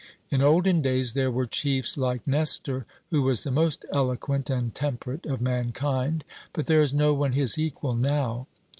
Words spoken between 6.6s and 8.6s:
there is no one his equal now.